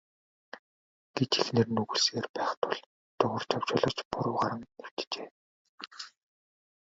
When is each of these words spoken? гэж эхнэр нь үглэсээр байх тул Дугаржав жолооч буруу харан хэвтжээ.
гэж 1.15 1.31
эхнэр 1.41 1.67
нь 1.71 1.81
үглэсээр 1.83 2.25
байх 2.35 2.51
тул 2.61 2.71
Дугаржав 3.19 3.63
жолооч 3.69 3.99
буруу 4.09 4.35
харан 4.41 4.63
хэвтжээ. 4.83 5.27